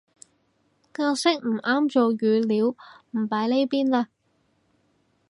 [0.91, 2.75] 格式唔啱做語料
[3.11, 4.07] 唔擺呢邊嘞